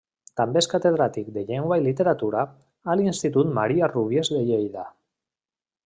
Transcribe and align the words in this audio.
També 0.39 0.61
és 0.63 0.67
catedràtic 0.69 1.27
de 1.35 1.43
llengua 1.49 1.77
i 1.81 1.85
literatura 1.89 2.47
a 2.93 2.97
l'Institut 3.01 3.55
Maria 3.61 3.91
Rúbies 3.95 4.35
de 4.39 4.43
Lleida. 4.51 4.89